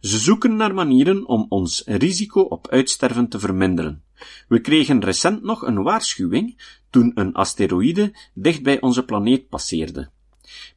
Ze 0.00 0.18
zoeken 0.18 0.56
naar 0.56 0.74
manieren 0.74 1.26
om 1.26 1.46
ons 1.48 1.82
risico 1.86 2.40
op 2.40 2.68
uitsterven 2.68 3.28
te 3.28 3.38
verminderen. 3.38 4.02
We 4.48 4.60
kregen 4.60 5.04
recent 5.04 5.42
nog 5.42 5.62
een 5.62 5.82
waarschuwing 5.82 6.60
toen 6.90 7.12
een 7.14 7.34
asteroïde 7.34 8.14
dicht 8.34 8.62
bij 8.62 8.80
onze 8.80 9.04
planeet 9.04 9.48
passeerde. 9.48 10.10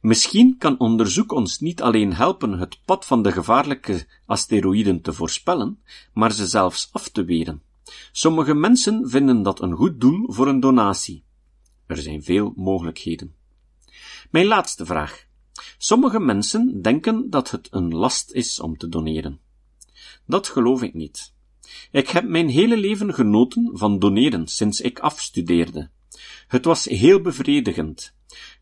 Misschien 0.00 0.56
kan 0.58 0.78
onderzoek 0.78 1.32
ons 1.32 1.60
niet 1.60 1.82
alleen 1.82 2.12
helpen 2.12 2.58
het 2.58 2.78
pad 2.84 3.06
van 3.06 3.22
de 3.22 3.32
gevaarlijke 3.32 4.06
asteroïden 4.26 5.00
te 5.00 5.12
voorspellen, 5.12 5.78
maar 6.12 6.32
ze 6.32 6.46
zelfs 6.46 6.88
af 6.92 7.08
te 7.08 7.24
weren. 7.24 7.62
Sommige 8.12 8.54
mensen 8.54 9.10
vinden 9.10 9.42
dat 9.42 9.60
een 9.60 9.72
goed 9.72 10.00
doel 10.00 10.32
voor 10.32 10.48
een 10.48 10.60
donatie. 10.60 11.24
Er 11.90 11.96
zijn 11.96 12.22
veel 12.22 12.52
mogelijkheden. 12.56 13.34
Mijn 14.30 14.46
laatste 14.46 14.86
vraag. 14.86 15.26
Sommige 15.78 16.20
mensen 16.20 16.82
denken 16.82 17.30
dat 17.30 17.50
het 17.50 17.68
een 17.70 17.94
last 17.94 18.32
is 18.32 18.60
om 18.60 18.76
te 18.76 18.88
doneren. 18.88 19.40
Dat 20.26 20.48
geloof 20.48 20.82
ik 20.82 20.94
niet. 20.94 21.32
Ik 21.90 22.08
heb 22.08 22.28
mijn 22.28 22.48
hele 22.48 22.76
leven 22.76 23.14
genoten 23.14 23.70
van 23.72 23.98
doneren 23.98 24.46
sinds 24.46 24.80
ik 24.80 24.98
afstudeerde. 24.98 25.90
Het 26.46 26.64
was 26.64 26.84
heel 26.84 27.20
bevredigend. 27.20 28.14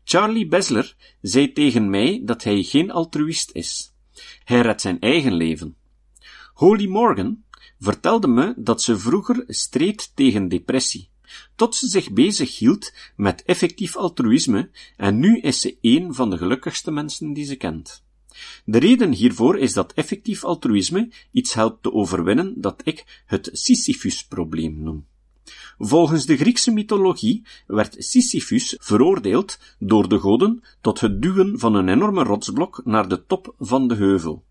Charlie 0.03 0.47
Besler 0.47 0.95
zei 1.21 1.51
tegen 1.51 1.89
mij 1.89 2.21
dat 2.23 2.43
hij 2.43 2.63
geen 2.63 2.91
altruïst 2.91 3.51
is. 3.51 3.93
Hij 4.43 4.61
redt 4.61 4.81
zijn 4.81 4.99
eigen 4.99 5.33
leven. 5.33 5.75
Holy 6.53 6.87
Morgan 6.87 7.43
vertelde 7.79 8.27
me 8.27 8.53
dat 8.57 8.81
ze 8.81 8.99
vroeger 8.99 9.43
streed 9.47 10.11
tegen 10.15 10.47
depressie 10.47 11.09
tot 11.55 11.75
ze 11.75 11.87
zich 11.87 12.11
bezig 12.11 12.57
hield 12.57 12.93
met 13.15 13.43
effectief 13.43 13.95
altruïsme 13.95 14.69
en 14.97 15.19
nu 15.19 15.39
is 15.39 15.61
ze 15.61 15.77
een 15.81 16.13
van 16.13 16.29
de 16.29 16.37
gelukkigste 16.37 16.91
mensen 16.91 17.33
die 17.33 17.45
ze 17.45 17.55
kent. 17.55 18.03
De 18.65 18.77
reden 18.77 19.11
hiervoor 19.11 19.57
is 19.57 19.73
dat 19.73 19.93
effectief 19.93 20.43
altruïsme 20.43 21.09
iets 21.31 21.53
helpt 21.53 21.83
te 21.83 21.93
overwinnen 21.93 22.53
dat 22.61 22.81
ik 22.83 23.23
het 23.25 23.49
Sisyphus-probleem 23.51 24.83
noem. 24.83 25.05
Volgens 25.77 26.25
de 26.25 26.37
Griekse 26.37 26.71
mythologie 26.71 27.43
werd 27.67 27.95
Sisyphus 27.97 28.75
veroordeeld 28.79 29.59
door 29.79 30.09
de 30.09 30.19
goden 30.19 30.63
tot 30.81 30.99
het 30.99 31.21
duwen 31.21 31.59
van 31.59 31.75
een 31.75 31.89
enorme 31.89 32.23
rotsblok 32.23 32.81
naar 32.85 33.07
de 33.07 33.25
top 33.25 33.53
van 33.59 33.87
de 33.87 33.95
heuvel. 33.95 34.43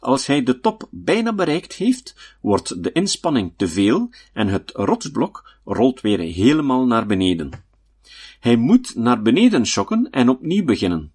Als 0.00 0.26
hij 0.26 0.42
de 0.42 0.60
top 0.60 0.88
bijna 0.90 1.32
bereikt 1.32 1.72
heeft, 1.72 2.36
wordt 2.40 2.82
de 2.82 2.92
inspanning 2.92 3.52
te 3.56 3.68
veel 3.68 4.10
en 4.32 4.48
het 4.48 4.70
rotsblok 4.74 5.58
rolt 5.64 6.00
weer 6.00 6.18
helemaal 6.18 6.86
naar 6.86 7.06
beneden. 7.06 7.50
Hij 8.40 8.56
moet 8.56 8.94
naar 8.94 9.22
beneden 9.22 9.66
schokken 9.66 10.10
en 10.10 10.28
opnieuw 10.28 10.64
beginnen. 10.64 11.12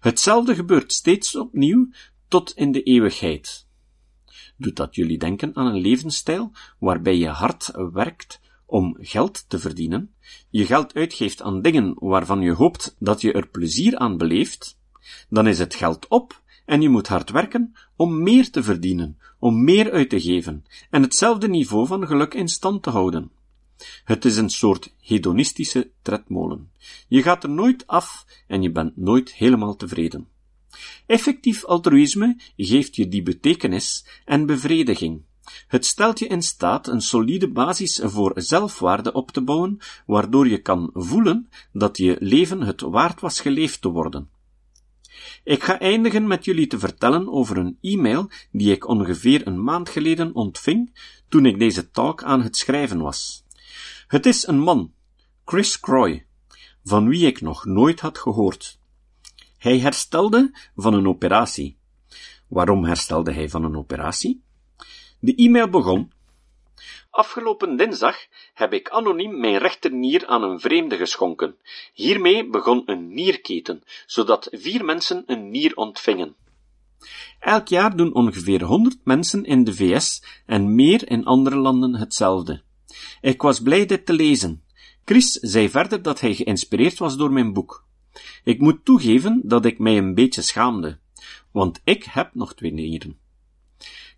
Hetzelfde 0.00 0.54
gebeurt 0.54 0.92
steeds 0.92 1.36
opnieuw 1.36 1.88
tot 2.28 2.52
in 2.56 2.72
de 2.72 2.82
eeuwigheid. 2.82 3.66
Doet 4.56 4.76
dat 4.76 4.94
jullie 4.94 5.18
denken 5.18 5.56
aan 5.56 5.66
een 5.66 5.80
levensstijl 5.80 6.52
waarbij 6.78 7.16
je 7.16 7.28
hard 7.28 7.70
werkt 7.92 8.40
om 8.66 8.96
geld 9.00 9.44
te 9.48 9.58
verdienen, 9.58 10.14
je 10.50 10.66
geld 10.66 10.94
uitgeeft 10.94 11.42
aan 11.42 11.62
dingen 11.62 11.94
waarvan 11.98 12.40
je 12.40 12.52
hoopt 12.52 12.96
dat 12.98 13.20
je 13.20 13.32
er 13.32 13.48
plezier 13.48 13.96
aan 13.96 14.16
beleeft, 14.16 14.78
dan 15.28 15.46
is 15.46 15.58
het 15.58 15.74
geld 15.74 16.08
op 16.08 16.42
en 16.68 16.80
je 16.80 16.88
moet 16.88 17.08
hard 17.08 17.30
werken 17.30 17.74
om 17.96 18.22
meer 18.22 18.50
te 18.50 18.62
verdienen, 18.62 19.18
om 19.38 19.64
meer 19.64 19.92
uit 19.92 20.10
te 20.10 20.20
geven 20.20 20.64
en 20.90 21.02
hetzelfde 21.02 21.48
niveau 21.48 21.86
van 21.86 22.06
geluk 22.06 22.34
in 22.34 22.48
stand 22.48 22.82
te 22.82 22.90
houden. 22.90 23.30
Het 24.04 24.24
is 24.24 24.36
een 24.36 24.50
soort 24.50 24.94
hedonistische 25.00 25.90
tredmolen. 26.02 26.70
Je 27.08 27.22
gaat 27.22 27.42
er 27.42 27.50
nooit 27.50 27.86
af 27.86 28.26
en 28.46 28.62
je 28.62 28.70
bent 28.70 28.96
nooit 28.96 29.34
helemaal 29.34 29.76
tevreden. 29.76 30.28
Effectief 31.06 31.64
altruïsme 31.64 32.36
geeft 32.56 32.96
je 32.96 33.08
die 33.08 33.22
betekenis 33.22 34.06
en 34.24 34.46
bevrediging. 34.46 35.22
Het 35.68 35.86
stelt 35.86 36.18
je 36.18 36.26
in 36.26 36.42
staat 36.42 36.88
een 36.88 37.00
solide 37.00 37.48
basis 37.48 38.00
voor 38.02 38.32
zelfwaarde 38.34 39.12
op 39.12 39.30
te 39.30 39.40
bouwen, 39.40 39.78
waardoor 40.06 40.48
je 40.48 40.62
kan 40.62 40.90
voelen 40.92 41.48
dat 41.72 41.96
je 41.96 42.16
leven 42.20 42.60
het 42.60 42.80
waard 42.80 43.20
was 43.20 43.40
geleefd 43.40 43.80
te 43.80 43.88
worden. 43.88 44.28
Ik 45.44 45.62
ga 45.62 45.80
eindigen 45.80 46.26
met 46.26 46.44
jullie 46.44 46.66
te 46.66 46.78
vertellen 46.78 47.32
over 47.32 47.56
een 47.56 47.78
e-mail 47.80 48.30
die 48.52 48.72
ik 48.72 48.88
ongeveer 48.88 49.46
een 49.46 49.62
maand 49.62 49.88
geleden 49.88 50.34
ontving 50.34 50.98
toen 51.28 51.46
ik 51.46 51.58
deze 51.58 51.90
talk 51.90 52.22
aan 52.22 52.42
het 52.42 52.56
schrijven 52.56 53.00
was. 53.00 53.44
Het 54.06 54.26
is 54.26 54.46
een 54.46 54.58
man, 54.58 54.92
Chris 55.44 55.80
Croy, 55.80 56.26
van 56.84 57.08
wie 57.08 57.26
ik 57.26 57.40
nog 57.40 57.64
nooit 57.64 58.00
had 58.00 58.18
gehoord. 58.18 58.78
Hij 59.58 59.78
herstelde 59.78 60.50
van 60.76 60.94
een 60.94 61.08
operatie. 61.08 61.76
Waarom 62.46 62.84
herstelde 62.84 63.32
hij 63.32 63.48
van 63.48 63.64
een 63.64 63.76
operatie? 63.76 64.42
De 65.18 65.34
e-mail 65.34 65.68
begon. 65.68 66.12
Afgelopen 67.10 67.76
dinsdag 67.76 68.16
heb 68.54 68.72
ik 68.72 68.88
anoniem 68.90 69.40
mijn 69.40 69.58
rechternier 69.58 70.26
aan 70.26 70.42
een 70.42 70.60
vreemde 70.60 70.96
geschonken. 70.96 71.56
Hiermee 71.92 72.48
begon 72.48 72.82
een 72.86 73.14
nierketen, 73.14 73.82
zodat 74.06 74.48
vier 74.50 74.84
mensen 74.84 75.22
een 75.26 75.50
nier 75.50 75.76
ontvingen. 75.76 76.36
Elk 77.38 77.68
jaar 77.68 77.96
doen 77.96 78.14
ongeveer 78.14 78.62
100 78.62 78.96
mensen 79.04 79.44
in 79.44 79.64
de 79.64 79.74
VS 79.74 80.22
en 80.46 80.74
meer 80.74 81.10
in 81.10 81.24
andere 81.24 81.56
landen 81.56 81.94
hetzelfde. 81.94 82.62
Ik 83.20 83.42
was 83.42 83.60
blij 83.60 83.86
dit 83.86 84.06
te 84.06 84.12
lezen. 84.12 84.64
Chris 85.04 85.32
zei 85.32 85.70
verder 85.70 86.02
dat 86.02 86.20
hij 86.20 86.34
geïnspireerd 86.34 86.98
was 86.98 87.16
door 87.16 87.32
mijn 87.32 87.52
boek. 87.52 87.84
Ik 88.44 88.60
moet 88.60 88.84
toegeven 88.84 89.40
dat 89.44 89.64
ik 89.64 89.78
mij 89.78 89.98
een 89.98 90.14
beetje 90.14 90.42
schaamde, 90.42 90.98
want 91.52 91.80
ik 91.84 92.04
heb 92.04 92.34
nog 92.34 92.54
twee 92.54 92.72
nieren. 92.72 93.18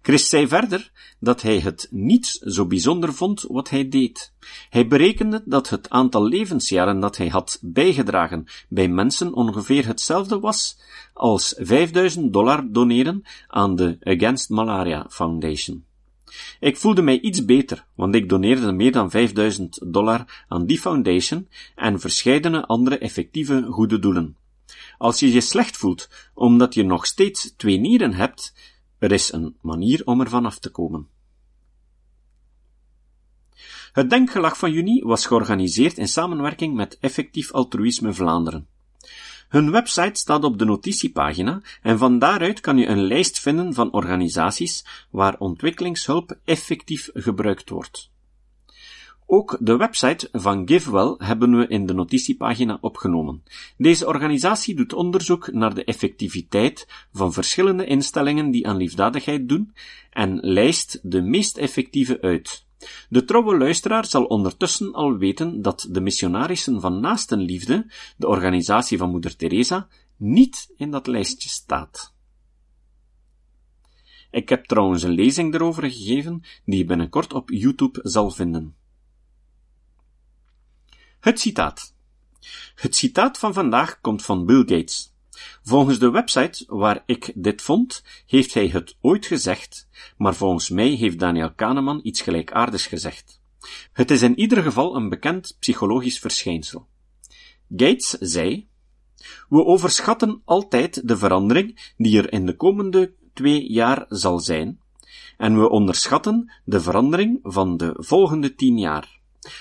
Chris 0.03 0.29
zei 0.29 0.49
verder 0.49 0.91
dat 1.19 1.43
hij 1.43 1.59
het 1.59 1.89
niet 1.91 2.41
zo 2.45 2.67
bijzonder 2.67 3.15
vond 3.15 3.45
wat 3.49 3.71
hij 3.71 3.89
deed. 3.89 4.33
Hij 4.71 4.87
berekende 4.87 5.43
dat 5.45 5.69
het 5.69 5.91
aantal 5.91 6.29
levensjaren 6.29 7.01
dat 7.01 7.17
hij 7.17 7.29
had 7.29 7.59
bijgedragen 7.63 8.47
bij 8.69 8.89
mensen 8.89 9.35
ongeveer 9.35 9.87
hetzelfde 9.87 10.41
was 10.41 10.79
als 11.13 11.55
5000 11.59 12.33
dollar 12.33 12.73
doneren 12.73 13.23
aan 13.49 13.77
de 13.77 13.97
Against 14.01 14.49
Malaria 14.49 15.07
Foundation. 15.09 15.85
Ik 16.61 16.77
voelde 16.77 17.03
mij 17.03 17.21
iets 17.21 17.45
beter, 17.45 17.87
want 17.95 18.15
ik 18.15 18.29
doneerde 18.29 18.73
meer 18.73 18.93
dan 18.93 19.11
5000 19.11 19.79
dollar 19.87 20.45
aan 20.49 20.67
die 20.67 20.79
foundation 20.79 21.49
en 21.75 22.01
verscheidene 22.01 22.67
andere 22.67 22.99
effectieve 22.99 23.63
goede 23.63 23.99
doelen. 23.99 24.37
Als 24.99 25.21
je 25.21 25.33
je 25.33 25.41
slecht 25.41 25.77
voelt 25.77 26.09
omdat 26.35 26.75
je 26.75 26.83
nog 26.83 27.07
steeds 27.07 27.55
twee 27.57 27.79
nieren 27.79 28.13
hebt, 28.15 28.55
er 29.01 29.13
is 29.13 29.33
een 29.33 29.57
manier 29.61 30.03
om 30.05 30.21
ervan 30.21 30.47
af 30.47 30.59
te 30.59 30.71
komen. 30.71 31.09
Het 33.93 34.11
Denkgelag 34.11 34.59
van 34.59 34.73
juni 34.73 35.03
was 35.03 35.27
georganiseerd 35.27 35.99
in 35.99 36.09
samenwerking 36.09 36.75
met 36.75 36.99
Effectief 37.01 37.53
Altruïsme 37.53 38.13
Vlaanderen. 38.13 38.67
Hun 39.49 39.71
website 39.71 40.21
staat 40.21 40.45
op 40.45 40.59
de 40.59 40.65
notitiepagina 40.65 41.61
en 41.83 41.99
van 41.99 42.19
daaruit 42.19 42.61
kan 42.61 42.77
je 42.77 42.87
een 42.87 43.07
lijst 43.07 43.41
vinden 43.41 43.75
van 43.75 43.93
organisaties 43.93 45.07
waar 45.11 45.39
ontwikkelingshulp 45.39 46.39
effectief 46.45 47.11
gebruikt 47.15 47.69
wordt. 47.71 48.10
Ook 49.33 49.57
de 49.61 49.77
website 49.77 50.29
van 50.33 50.69
GiveWell 50.69 51.15
hebben 51.19 51.59
we 51.59 51.67
in 51.67 51.87
de 51.87 51.95
notitiepagina 51.95 52.79
opgenomen. 52.81 53.43
Deze 53.77 54.07
organisatie 54.07 54.75
doet 54.75 54.93
onderzoek 54.93 55.53
naar 55.53 55.75
de 55.75 55.85
effectiviteit 55.85 57.07
van 57.13 57.33
verschillende 57.33 57.85
instellingen 57.85 58.51
die 58.51 58.67
aan 58.67 58.77
liefdadigheid 58.77 59.49
doen 59.49 59.75
en 60.11 60.39
lijst 60.41 60.99
de 61.03 61.21
meest 61.21 61.57
effectieve 61.57 62.21
uit. 62.21 62.67
De 63.09 63.25
trouwe 63.25 63.59
luisteraar 63.59 64.07
zal 64.07 64.25
ondertussen 64.25 64.93
al 64.93 65.17
weten 65.17 65.63
dat 65.63 65.89
de 65.91 66.01
missionarissen 66.01 66.81
van 66.81 67.01
Naastenliefde, 67.01 67.87
de 68.17 68.29
organisatie 68.29 68.99
van 68.99 69.11
Moeder 69.11 69.37
Teresa, 69.37 69.89
niet 70.17 70.73
in 70.77 70.91
dat 70.91 71.07
lijstje 71.07 71.49
staat. 71.49 72.15
Ik 74.31 74.49
heb 74.49 74.65
trouwens 74.65 75.03
een 75.03 75.15
lezing 75.15 75.55
erover 75.55 75.83
gegeven, 75.83 76.43
die 76.65 76.79
je 76.79 76.85
binnenkort 76.85 77.33
op 77.33 77.51
YouTube 77.51 78.01
zal 78.03 78.31
vinden. 78.31 78.79
Het 81.21 81.41
citaat. 81.41 81.95
Het 82.75 82.97
citaat 82.97 83.39
van 83.39 83.53
vandaag 83.53 84.01
komt 84.01 84.25
van 84.25 84.47
Bill 84.47 84.59
Gates. 84.59 85.15
Volgens 85.63 85.99
de 85.99 86.11
website 86.11 86.65
waar 86.67 87.03
ik 87.07 87.33
dit 87.35 87.63
vond, 87.63 88.03
heeft 88.27 88.55
hij 88.55 88.69
het 88.69 88.97
ooit 89.01 89.27
gezegd, 89.27 89.89
maar 90.17 90.35
volgens 90.35 90.69
mij 90.69 90.89
heeft 90.89 91.19
Daniel 91.19 91.53
Kahneman 91.53 92.01
iets 92.03 92.21
gelijkaardigs 92.21 92.87
gezegd. 92.87 93.41
Het 93.93 94.11
is 94.11 94.23
in 94.23 94.39
ieder 94.39 94.63
geval 94.63 94.97
een 94.97 95.09
bekend 95.09 95.57
psychologisch 95.59 96.19
verschijnsel. 96.19 96.89
Gates 97.77 98.11
zei, 98.11 98.69
we 99.49 99.65
overschatten 99.65 100.43
altijd 100.45 101.09
de 101.09 101.17
verandering 101.17 101.93
die 101.97 102.19
er 102.19 102.33
in 102.33 102.47
de 102.47 102.57
komende 102.57 103.15
twee 103.33 103.73
jaar 103.73 104.05
zal 104.09 104.39
zijn, 104.39 104.81
en 105.37 105.61
we 105.61 105.69
onderschatten 105.69 106.53
de 106.65 106.81
verandering 106.81 107.39
van 107.43 107.77
de 107.77 107.95
volgende 107.97 108.55
tien 108.55 108.79
jaar. 108.79 109.20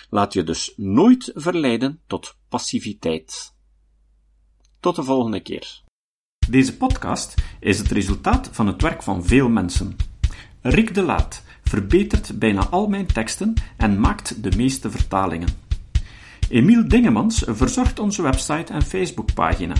Laat 0.09 0.33
je 0.33 0.43
dus 0.43 0.73
nooit 0.75 1.31
verleiden 1.35 1.99
tot 2.07 2.35
passiviteit. 2.49 3.53
Tot 4.79 4.95
de 4.95 5.03
volgende 5.03 5.39
keer. 5.39 5.81
Deze 6.49 6.77
podcast 6.77 7.33
is 7.59 7.77
het 7.77 7.91
resultaat 7.91 8.49
van 8.51 8.67
het 8.67 8.81
werk 8.81 9.03
van 9.03 9.25
veel 9.25 9.49
mensen. 9.49 9.95
Rick 10.61 10.93
de 10.93 11.01
Laat 11.03 11.43
verbetert 11.63 12.39
bijna 12.39 12.67
al 12.67 12.87
mijn 12.87 13.05
teksten 13.05 13.53
en 13.77 13.99
maakt 13.99 14.43
de 14.43 14.57
meeste 14.57 14.91
vertalingen. 14.91 15.47
Emiel 16.49 16.87
Dingemans 16.87 17.43
verzorgt 17.47 17.99
onze 17.99 18.21
website 18.21 18.73
en 18.73 18.81
Facebookpagina. 18.81 19.75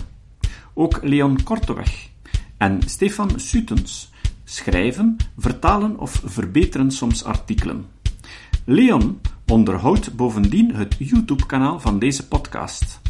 Ook 0.74 1.04
Leon 1.04 1.44
Korteweg 1.44 2.10
en 2.58 2.82
Stefan 2.86 3.40
Sutens 3.40 4.12
schrijven, 4.44 5.18
vertalen 5.38 6.00
of 6.00 6.22
verbeteren 6.26 6.92
soms 6.92 7.24
artikelen. 7.24 7.86
Leon 8.66 9.22
onderhoudt 9.50 10.16
bovendien 10.16 10.76
het 10.76 10.96
YouTube-kanaal 10.98 11.80
van 11.80 12.00
deze 12.00 12.28
podcast. 12.28 13.02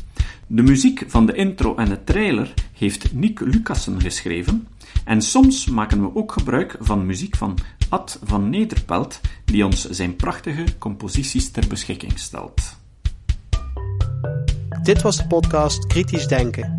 De 0.48 0.62
muziek 0.62 1.04
van 1.08 1.26
de 1.26 1.34
intro 1.34 1.76
en 1.76 1.90
de 1.90 2.04
trailer 2.04 2.54
heeft 2.74 3.14
Nick 3.14 3.40
Lucassen 3.40 4.02
geschreven 4.02 4.68
en 5.04 5.22
soms 5.22 5.66
maken 5.68 6.02
we 6.02 6.16
ook 6.16 6.32
gebruik 6.32 6.76
van 6.80 7.06
muziek 7.06 7.36
van 7.36 7.58
Ad 7.90 8.20
van 8.24 8.50
Nederpelt, 8.50 9.22
die 9.46 9.66
ons 9.66 9.90
zijn 9.90 10.16
prachtige 10.16 10.64
composities 10.78 11.52
ter 11.52 11.68
beschikking 11.68 12.20
stelt. 12.20 12.78
Dit 14.84 15.02
was 15.02 15.18
de 15.18 15.28
podcast 15.28 15.88
Kritisch 15.88 16.28
Denken. 16.28 16.79